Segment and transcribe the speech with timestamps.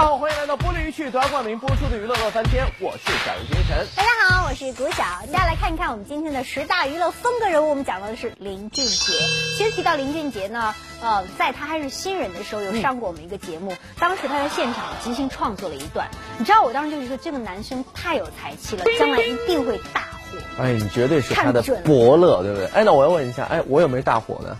[0.00, 3.86] 家好，欢迎来到玻璃鱼趣夺冠名播出的娱乐乐翻天，我是小鱼精神。
[3.94, 5.04] 大家好，我是谷晓。
[5.26, 9.12] 接下来看一看我们今天的十大娱乐风格人物，我们讲到的是林俊杰。
[9.58, 16.08] 其实提到林俊杰呢，呃，在他还是新人的时候，有上过我们一个节目，当时他在现场即兴创作了一段。
[16.38, 20.62] 你知道，我当时就是说，这个男生太有才气了，将来一定会大火。
[20.62, 22.66] 哎，你绝对是他的伯乐，对不对？
[22.68, 24.56] 哎，那我要问一下，哎，我有没有大火呢？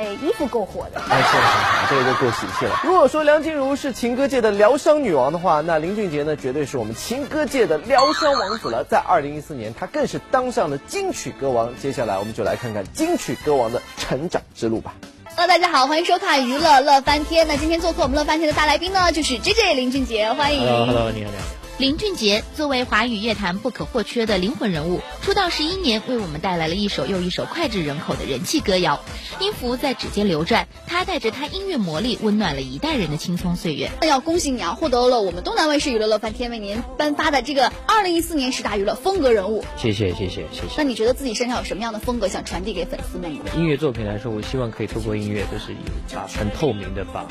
[0.00, 2.80] 哎，衣服够火的，哎，是是，这个就够喜气了。
[2.84, 8.82] 如果说梁静茹是情歌界的疗伤女王的话，那林俊杰呢，绝对是我们情歌界的疗伤王子了。
[8.82, 11.76] 在二零一四年，他更是当上了金曲歌王。
[11.76, 14.94] 接下来，我们就来看看金曲歌王的成长之路吧。
[15.36, 17.46] Hello，大家好，欢迎收看娱乐乐翻天。
[17.46, 20.60] 那今天做客我们乐翻天的大来宾呢，就是 J J 林俊杰，欢迎。
[20.60, 21.59] Hello，Hello，你好，你好。
[21.80, 29.00] 林俊杰作为华语乐坛不可或缺的灵魂人物，出道十一年，为我们带来了一首又一首脍炙人口的人气歌谣。
[29.40, 33.90] 音符在指尖流转，他带着他音乐魔力，温暖了一代人的青葱岁月。
[34.02, 39.64] 那要恭喜你啊，获得了我们东南卫视娱乐乐翻天为您颁发的这个二零一四年十大娱乐风格人物。
[39.78, 40.74] 谢谢谢谢谢谢。
[40.76, 43.34] 那你觉得自己身上有什么样的风格想传递给粉丝们？
[43.56, 45.74] 音乐作品来说，我希望可以透过音乐，就是
[46.14, 47.26] 把很透明的把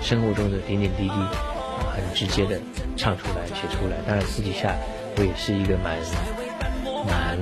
[0.00, 1.59] 生活中的点点滴滴。
[1.80, 2.60] 很直接的
[2.96, 3.96] 唱出来、写出来。
[4.06, 4.74] 当然，私底下
[5.16, 5.96] 我也是一个蛮
[7.06, 7.38] 蛮，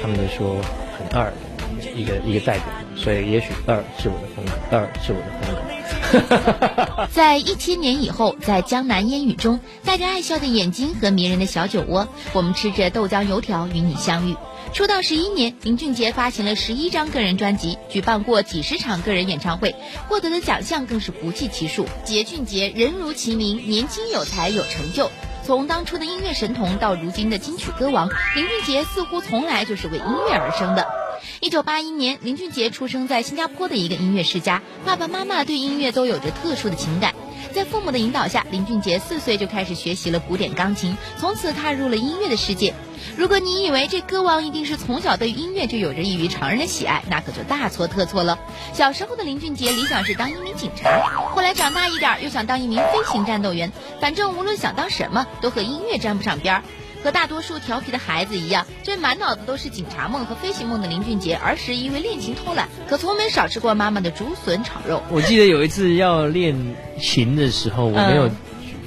[0.00, 0.56] 他们都说
[0.96, 2.64] 很二的一个一个代表，
[2.96, 5.81] 所以也许二是我的风格，二是我的风格。
[7.12, 14.36] 在一千年以后，在江南烟雨中，带着爱笑的眼睛和迷人的小酒窝，我们吃着豆浆油条与你相遇。
[14.72, 19.74] 出道十一年，林俊杰发行了十一张个人专辑，举办过几十场个人演唱会，
[20.08, 21.86] 获得的奖项更是不计其数。
[22.04, 25.10] 杰俊杰人如其名，年轻有才有成就。
[25.44, 31.01] 从当初的音乐神童到如今的金曲歌王，林俊杰似乎从来就是为音乐而生的。
[31.40, 37.14] 一九八一年，林俊杰出生在新加坡的一个音乐世家，爸爸妈妈对音乐都有着特殊的情感。
[37.52, 42.72] 在父母的引导下，林俊杰四岁就开始学习了古典钢琴，从此踏入了音乐的世界。
[43.16, 48.38] 如果你以为这歌王一定是从小对音乐就有着异于常人的喜爱，那可就大错特错了。
[48.72, 50.88] 小时候的林俊杰理想是当一名警察，
[51.34, 53.70] 后来长大一点又想当一名飞行战斗员。
[54.00, 56.62] 反正无论想当什么，都和音乐沾不上边儿。
[57.02, 65.02] 和大多数调皮的孩子一样，这满脑子都是警察梦和飞行梦的林俊杰，儿时因为练琴偷懒，可从没少吃过妈妈的竹笋炒肉。
[65.10, 66.56] 我记得有一次要练
[67.00, 68.30] 琴的时候，我没有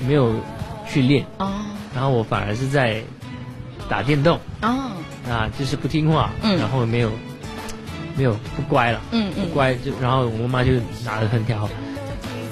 [0.07, 0.35] 没有
[0.87, 1.51] 去练，哦，
[1.93, 3.03] 然后我反而是在
[3.89, 4.91] 打电动，哦，
[5.29, 7.11] 啊，就是不听话，嗯，然后没有
[8.15, 10.71] 没有不乖了，嗯嗯，不乖就，然后我妈就
[11.03, 11.69] 拿着藤条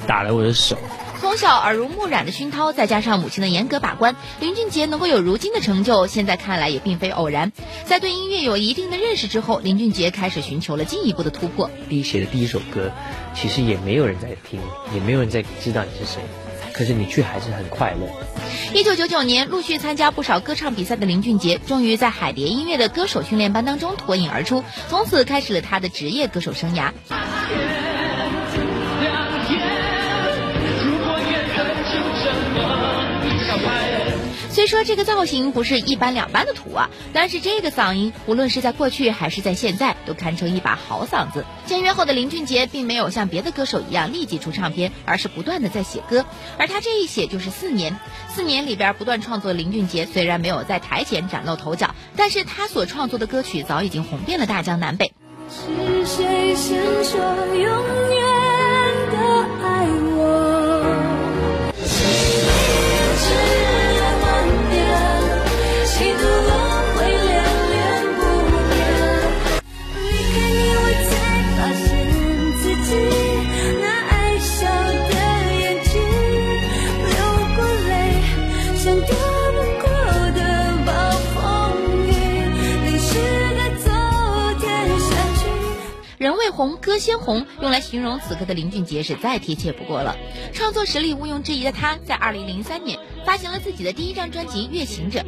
[0.06, 0.78] 打了我的手。
[1.24, 7.54] 从小耳濡目染的熏陶，再加上母亲的严格把关，林俊杰能够有如今的成就，现在看来也并非偶然。
[7.86, 11.72] 在对音乐有一定的认识之后，林俊杰开始寻求了进一步的突破。
[11.88, 12.92] 第一写的第一首歌，
[13.34, 14.60] 其实也没有人在听，
[14.94, 16.22] 也没有人在知道你是谁，
[16.74, 18.10] 可是你却还是很快乐。
[18.78, 26.92] 一九九九年，陆续参加不少歌唱比赛的林俊杰，终于在海蝶音乐的歌手训练班当中脱颖而出，从此开始了他的职业歌手生涯。
[34.64, 41.44] 虽说这个造型不是一般两般的土啊，但是这个嗓音，无论是在过去还是在现在，都堪称一把好嗓子。
[41.68, 46.26] 签约后的林俊杰并没有像别的歌手一样立即出唱片，而是不断的在写歌，
[46.58, 48.00] 而他这一写就是四年。
[48.30, 55.12] 四年里边不断创作林俊杰，虽然没有在台前崭露头角，但是他所创作的歌曲早已经红遍了大江南北。
[55.50, 57.20] 是谁先说
[57.54, 58.23] 永远？
[86.54, 90.16] 红歌先红，用来形容此刻的林俊杰是再贴切不过了。
[90.54, 95.20] 创作实力毋庸置疑的他，在二零零三年发行了自己的第一张专辑《月行者》。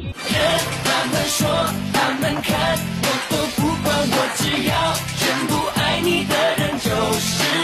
[0.84, 1.48] 他们说，
[1.92, 7.55] 他们看，我都不管，我只要全部爱你的人就是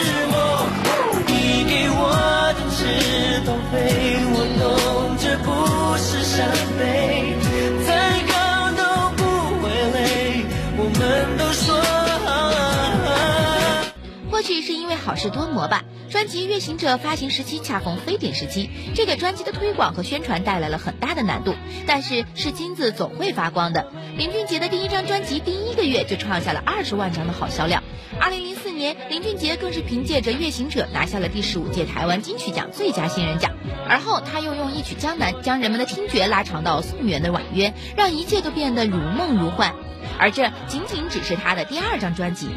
[15.13, 15.85] 好事多磨吧。
[16.09, 21.55] 专辑《月行者》发行时期恰逢非典时期，这给专辑的推广和宣传带来了很大的难度。
[21.87, 27.83] 但是是金子总会发光的，林俊杰的第一张专辑第一个月就创下了二十万张的好销量。
[28.19, 33.53] 二零零四年，林俊杰更是凭借着《月行者》拿下了第十五届台湾金曲奖最佳新人奖。
[33.87, 39.75] 而后他又用一曲《江南》将人们的听觉拉长到宋元的婉约，让一切都变得如梦如幻。
[40.19, 42.49] 而这仅仅只是他的第二张专辑。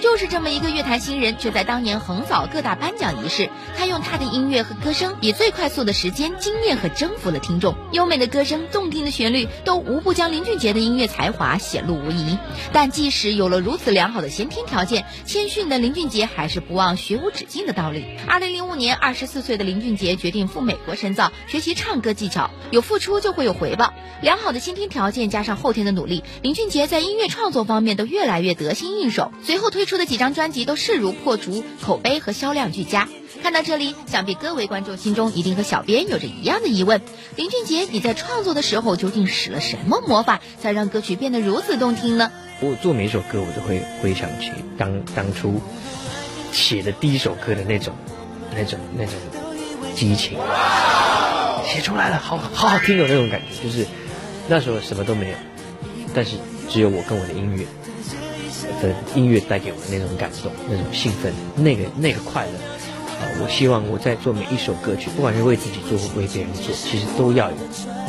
[0.00, 3.48] 就是这么一个乐坛新人，却在当年横扫各大颁奖仪式。
[3.76, 7.74] 他用他的音乐和歌声，以最快速的时间惊艳和征服了听众。
[7.90, 12.38] 优美的歌声、动听的旋律，都无不将林俊杰的音乐才华显露无遗。
[12.72, 18.04] 但即使有了如此良好的先天条件，谦逊的林俊杰还是不忘学无止境的道理。
[18.28, 22.50] 二零零五年，二十四岁的林俊杰决定赴美国深造，学习唱歌技巧。
[22.70, 29.32] 有付出就会有回报，良好的先天条件加上后天的努力，林俊杰在音乐创作方面都越来越得心应手。
[29.42, 29.93] 随后推出。
[29.94, 33.08] 出的几张专辑都势如破竹，口碑和销量俱佳。
[33.44, 37.00] 看到这里，想必各位观众心中一定和小编有着一样的疑问：
[37.36, 42.32] 林俊杰，你在创作的时候究竟使了什么魔法，才让歌曲变得如此动听呢？
[42.60, 45.60] 我做每一首歌，我都会回想起当当初
[46.50, 47.94] 写的第一首歌的那种、
[48.52, 49.14] 那种、那种
[49.94, 50.36] 激情，
[51.64, 53.62] 写出来了，好好好听的那种感觉。
[53.62, 53.86] 就是
[54.48, 55.36] 那时候什么都没有，
[56.12, 56.32] 但是
[56.68, 57.64] 只有我跟我的音乐。
[58.82, 62.52] 的音乐带给我的那种感动、那种兴奋、那个那个快乐，
[63.18, 63.22] 啊！
[63.42, 67.56] 我希望我在做每一首歌曲，不管是为自己做或为别人做，其实都要有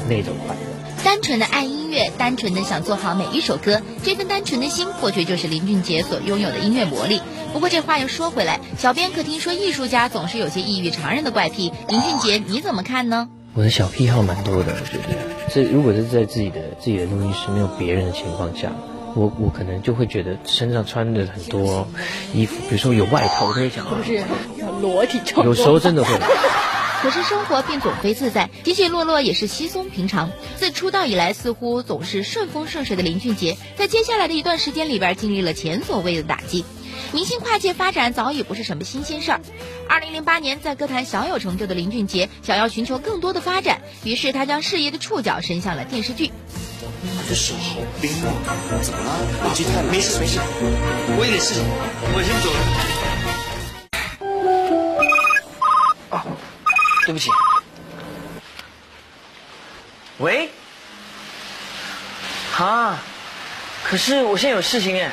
[0.07, 0.61] 那种快乐。
[1.03, 7.21] 单纯的爱音乐，单纯的想做好每一首歌，这份单纯的心，或许就是林俊杰所拥有的音乐魔力。
[7.53, 13.29] 不过这话又说回来，小编可听说艺术家总是有些异于常人的怪癖，林俊杰你怎么看呢？
[13.53, 15.15] 我的小癖好蛮多的，我觉得
[15.53, 18.71] 这如果是在自己的自己的录音室没有别人的情况下。
[19.15, 21.87] 我我可能就会觉得身上穿的很多
[22.33, 24.23] 衣服，比如说有外套，我都会想，不是
[24.81, 25.45] 裸体穿。
[25.45, 26.13] 有时候真的会。
[27.01, 30.31] 可是生活并总非自在，起起落落也是稀松平常。
[30.57, 36.65] 自出道以来，似乎总是顺风顺水的林俊杰，在接下来的一段时间里边，经历了前所未有的打击。
[37.11, 39.39] 明星跨界发展早已不是什么新鲜事儿。
[39.87, 46.31] 二零零八年，在歌坛小有成就的林俊杰，想要寻求更多的发展，于是他将事业的触角伸向了电视剧。
[47.27, 48.33] 这手好冰啊！
[48.81, 49.09] 怎么了？
[49.43, 49.91] 冷气太冷。
[49.91, 50.39] 没事没事，
[51.17, 51.61] 我有点事，
[52.13, 52.57] 我先走了。
[57.05, 57.29] 对不起。
[60.17, 60.49] 喂？
[62.57, 62.99] 啊？
[63.83, 65.11] 可是我现在有事情哎。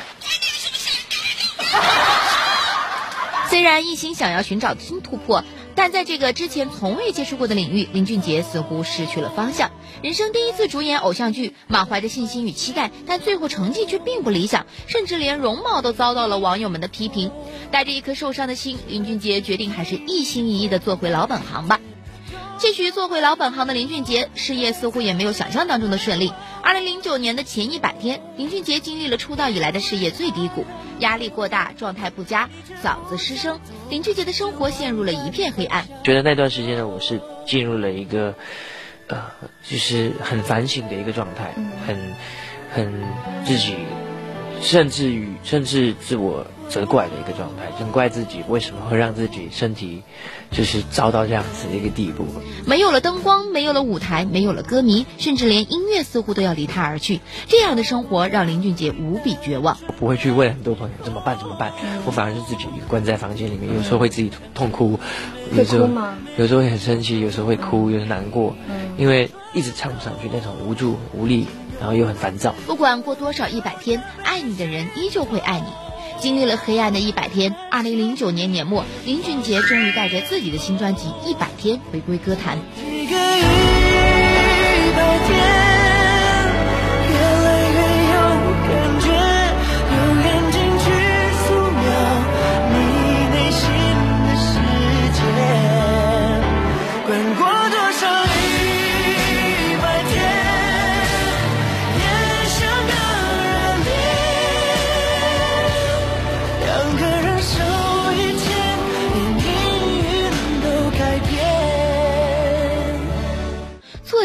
[3.49, 5.43] 虽然一心想要寻找新突破。
[5.75, 9.71] 但在这个之前从未接触过的领域，林俊杰似乎失去了方向。
[10.01, 17.31] 人生第一次主演偶像剧，满怀着信心与期待，但最后成绩却并不理想，甚至连容貌都遭到了网友们的批评。
[17.71, 21.79] 带着一颗受伤的心，林俊杰决定还是一心一意的做回老本行吧。
[22.63, 26.31] 继续做回老本行的林俊杰，事业似乎也没有想象当中的顺利。
[26.61, 30.65] 二零零九年的前一百天，林俊杰经历了出道以来的事业最低谷，
[30.99, 32.49] 压力过大，状态不佳，
[32.81, 35.85] 嗓子失声，林俊杰的生活陷入了一片黑暗。
[36.05, 38.33] 觉得那段时间呢，我是进入了一个，
[39.07, 39.21] 呃，
[39.61, 41.53] 就是很反省的一个状态，
[41.85, 42.13] 很，
[42.73, 43.03] 很
[43.43, 43.75] 自己，
[44.63, 46.47] 甚至于甚至自我。
[46.69, 50.01] 责怪的一个状态，责怪自己为什么会让自己身体
[50.49, 52.25] 就是遭到这样子的一个地步。
[52.65, 57.19] 没有了灯光，没有了舞台，没有了歌迷，甚至连音乐似乎都要离他而去。
[57.47, 59.77] 这样的生活让林俊杰无比绝望。
[59.85, 61.73] 我不会去问很多朋友怎么办怎么办，
[62.05, 64.99] 我反而是自己关在房间里面，有时候会自己痛哭，
[65.51, 66.17] 有时候吗？
[66.37, 68.55] 有时候会很生气，有时候会哭，有时候难过，
[68.97, 71.45] 因为一直唱不上去那种无助无力，
[71.79, 72.53] 然后又很烦躁。
[72.65, 75.67] 不管过多少一百天，爱你的人依旧会爱你。
[76.19, 82.57] 经历了黑暗的一百天，二零零九年年末，林俊杰终于带着自己的新专辑《一百天》回归歌坛。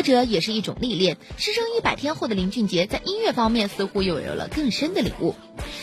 [0.09, 1.19] 这也是一种历练。
[1.37, 5.35] 失声一百天后的林俊杰，在音乐方面似乎又有了更深的领悟。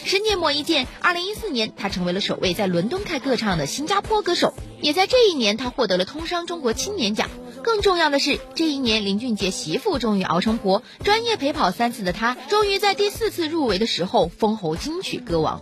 [0.03, 4.55] 十年磨一剑，二零一四年，他成为了首位在伦敦开歌唱的新加坡歌手。
[4.81, 7.29] 也在这一年，他获得了通商中国青年奖。
[7.61, 15.61] 更重要的是，这一年林俊杰媳妇终于熬成婆，专业陪跑三次的他，终于在第四次入围的时候封侯金曲歌王。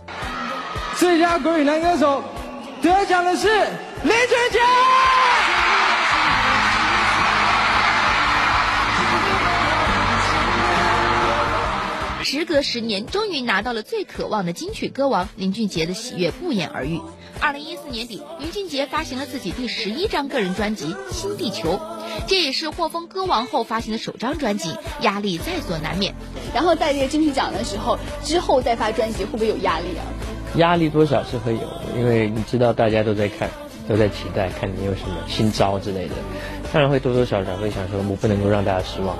[0.96, 2.24] 最佳国语男歌手
[2.80, 5.13] 得奖的是林俊杰。
[12.34, 17.00] 时隔十年，终于拿到了最渴望的金曲歌王，林俊杰的喜悦不言而喻。
[17.38, 21.74] 二零一四年底，林俊杰发行了自己第十一张个人专辑《新地球》，
[22.26, 26.12] 这也是获封歌王后发行的首张专辑，压力在所难免。
[26.52, 30.02] 然后在这个金曲奖的时候，之后再发专辑，会不会有压力啊？
[30.56, 33.48] 压力多少是会有的，因为你知道大家都在看，
[33.88, 36.14] 都在期待看你有什么新招之类的，
[36.72, 39.16] 当然会多多少少会想说，我不能够让大家失望。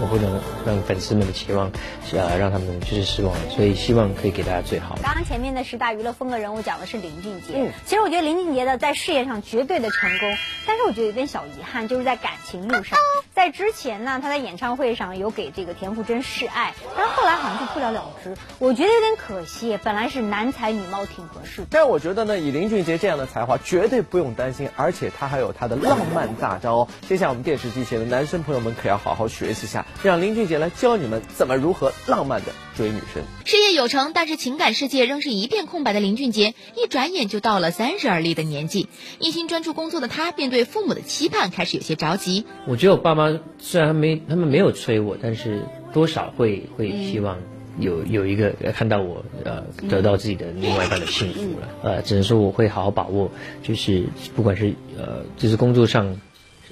[0.00, 1.70] 我不能让粉丝们的期望，
[2.12, 5.02] 呃，让他们就是失望，所以希望可以给大家最好的。
[5.02, 12.98] 刚刚前面的十大娱乐风格人物讲的是林俊杰，嗯，其实我觉得林俊杰的在事业上绝对的成功，但是我觉得有点小遗憾，就是在感情路上。
[13.34, 19.78] 在之前呢，他在演唱会上有给这个田馥甄示爱，但是后来好像就不了了之，我觉得有点可惜。
[19.82, 26.88] 本来是男才女貌挺合适，但我觉得呢，以林俊杰这样的才华，绝对不用担心，而且他还有他的浪漫大招。
[27.08, 30.02] 接下来我们电视机前的男生朋友们可要好好学习一下。
[30.02, 33.22] 让林俊杰来教你们怎么如何浪漫的追女生。
[33.44, 38.88] 事业有成，但是情感世界仍是一片空白的林俊杰，一转眼就到了三十而立的年纪。
[39.20, 42.44] 一心专注工作的他，便对父母的期盼开始有些着急。
[42.66, 45.62] 我觉得我爸妈虽然没他们没有催我，但是
[45.92, 47.38] 多少会会希望
[47.78, 51.68] 有有一个看到我呃得到自己的另外一半的幸福了。
[51.82, 53.30] 呃，只能说我会好好把握，
[53.62, 56.20] 就是不管是呃就是工作上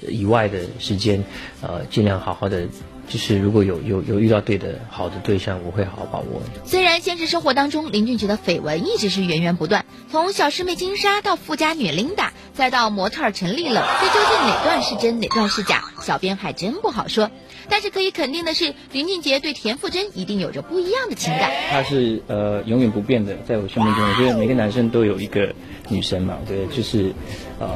[0.07, 1.23] 以外的时间，
[1.61, 2.67] 呃尽量好好的。
[3.11, 6.41] 就是如果有有有遇到对的好的对象，我会好好把握。
[6.63, 15.83] 虽然现实生活当中林俊杰的绯闻一直是源源不断，从小师妹金莎到富家女琳达，再到模特陈丽冷，这究竟哪段是真哪段是假？
[16.01, 17.29] 小编还真不好说。
[17.69, 21.51] 但是可以肯定的是，林俊杰对田馥甄一定有着不一样的情感。
[21.69, 25.53] 他是呃永远不变的，在我生命中，我觉得每个男生都有一个
[25.89, 27.13] 女生嘛，对，就是
[27.59, 27.69] 呃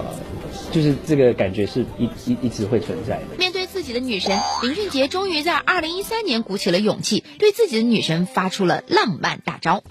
[0.72, 3.38] 就是这个感觉是一一一直会存在的。
[3.38, 9.84] 面对自己的女神，林俊杰终于在二零一三年鼓起了勇气，对自己的女神发出了浪漫大招。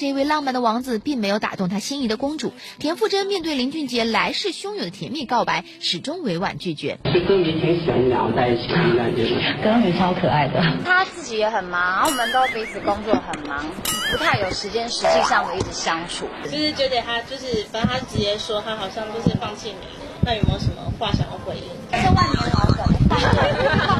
[0.00, 3.26] 这位浪漫的王子并没有打动他心仪的公主田馥甄。
[3.26, 6.96] 面对林俊杰来势汹涌的甜蜜告白，始终委婉拒绝。
[7.04, 9.28] 其实你挺喜欢你在一起的感觉。
[9.62, 10.58] 刚刚超可爱的。
[10.86, 13.62] 他自己也很忙，我们都彼此工作很忙，
[14.10, 16.26] 不太有时间实际上的一直相处。
[16.44, 19.86] 就是觉得他就是，反正他直接说他好像就是放弃你。
[20.24, 21.64] 那有没有什么话想要回应？
[21.90, 23.52] 这万年老梗，放过大家
[23.84, 23.99] 吧。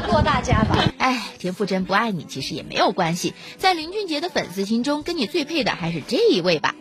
[1.41, 6.75] 田馥甄不爱你其实也没有关系，在林俊杰的粉丝心中，跟你最配的还是这一位吧。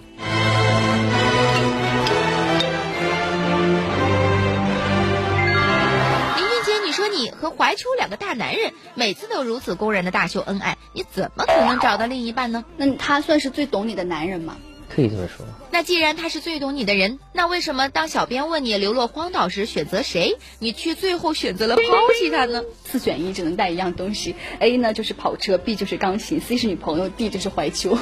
[6.37, 12.62] 林俊杰，你说你和怀秋两个大男人，每次都如此公然的大秀恩爱，你怎么可能找到另一半呢？
[12.76, 14.59] 那他算是最懂你的男人吗？
[14.92, 15.47] 可以这么说。
[15.70, 21.82] 那既然他是最懂你的人，那为什么当小编问你流落荒岛时选择谁，你却最后选择了抛
[22.18, 22.64] 弃他呢？
[22.85, 24.35] 四选一，只能带一样东西。
[24.59, 27.97] A 呢就是跑车，B 就是钢琴，C 是女朋友，D 就是怀秋。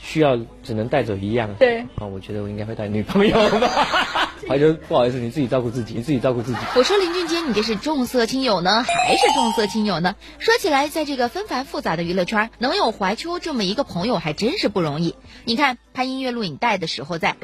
[0.00, 1.54] 需要只能带走一样。
[1.58, 1.80] 对。
[1.96, 4.23] 啊，我觉得我应该会带女朋友吧。
[4.48, 6.58] 怀秋，不好意思，你自己照顾自己，你自己照顾自己。
[6.76, 10.16] 我说林俊杰，你这是重色轻友呢，还是重色轻友呢？
[10.38, 15.14] 说起来，在这个纷繁复杂的娱乐圈，能有怀秋这么一个朋友，还真是不容易。
[15.44, 17.36] 你看拍音乐录影带的时候，在。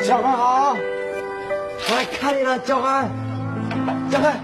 [0.00, 3.08] 小孩好，我来看你了，小孩，
[4.10, 4.40] 小孩。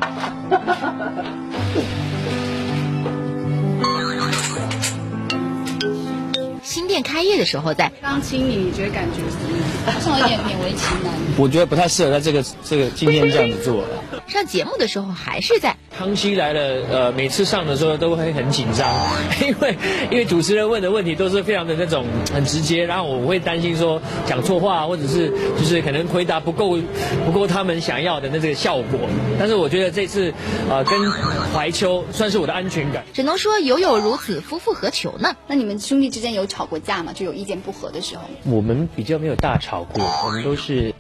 [6.98, 9.94] 店开业的时候，在刚亲你，你觉得感觉怎么样？
[9.94, 11.14] 好像有点勉为其难。
[11.36, 13.84] 我觉得不太适合在这个这个今天这样子做。
[14.26, 18.88] 上节目的时候还是在康熙来了，呃，每次上的时候都会很紧张，
[19.42, 19.76] 因为
[20.12, 25.28] 因为主持人问的问题都是非常的那种很直接，然后我会担心说讲错话，或者是
[25.58, 26.78] 就是可能回答不够
[27.26, 29.00] 不够他们想要的那这个效果。
[29.40, 30.32] 但是我觉得这次
[30.70, 31.10] 呃跟
[31.52, 33.04] 怀秋算是我的安全感。
[33.12, 35.34] 只能说有有如此，夫复何求呢？
[35.48, 37.12] 那你们兄弟之间有吵过架吗？
[37.12, 38.22] 就有意见不合的时候？
[38.44, 40.94] 我们比较没有大吵过，我们都是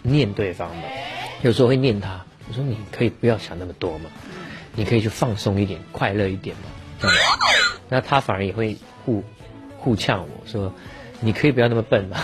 [0.00, 0.88] 念对方的，
[1.42, 2.24] 有时候会念他。
[2.48, 4.10] 我说你可以不要想那么多嘛，
[4.80, 6.62] 你可以去放松一点，快乐一点嘛。
[6.98, 7.16] 这样，
[7.86, 9.22] 那他反而也会互
[9.76, 10.72] 互呛我说，
[11.20, 12.16] 你可以不要那么笨嘛，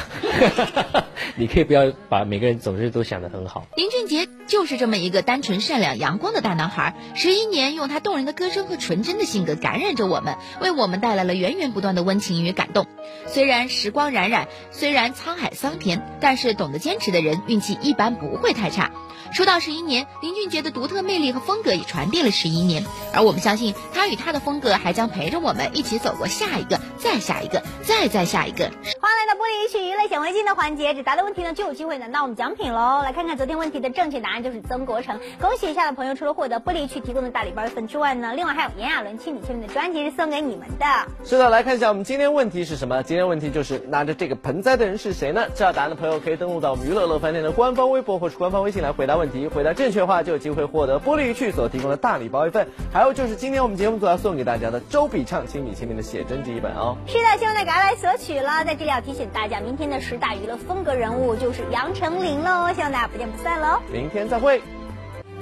[1.36, 3.66] 你可以不要把每个人总是都想得很好。
[3.76, 6.94] 林俊杰就是这么一个单纯、善良、阳光的大男孩。
[7.14, 12.86] 十一年，用他动人的歌声和纯真的性格感染着我们，为我们带来了源源不断的温情与感动。
[13.26, 18.90] 虽然时光荏苒，虽然沧海桑田，但是懂得坚持的人，运气一般不会太差。
[19.34, 28.64] 出道十一年，林俊杰的独特魅力和风格也传递了十一年，而我们相信他与他的风格还将陪着我们一起走过下一个、再下一个、再再下一个。
[28.64, 33.02] 欢迎来到玻璃曲娱乐显微镜的环节，只答的问题呢就有机会拿到我们奖品喽！
[33.02, 40.86] 来看看昨天问题的正确答案就是曾国成，恭喜以下的朋友，除了获得玻璃曲提供的大礼包一份之外呢，另外还有炎亚纶亲笔签名的专辑是送给你们的。
[41.24, 43.02] 是的，来看一下我们今天问题是什么？
[43.02, 45.46] 今天问题就是拿着这个盆栽的人是谁呢？
[45.54, 56.96] 知道答案的朋友可以登录到我们娱乐乐饭店的官方微博或是官方微信来回答问题，回答正确的话就有机会获得玻璃趣所提供的大礼包一份，还有就是今天我们节目组要送给大家的周笔畅亲笔签名的写真集一本哦。
[57.06, 58.64] 是的，希望大家来索取了。
[58.64, 63.80] 在这里要提醒大家，明天的十大娱乐风格人物就是杨丞琳喽，希望大家不见不散喽。
[63.92, 64.60] 明天再会。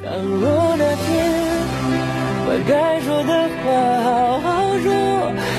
[0.04, 1.08] 倘若那天
[2.46, 3.64] 把该说的话
[4.02, 4.86] 好好说，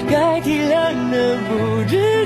[0.10, 0.74] 该体谅
[1.10, 2.26] 的不执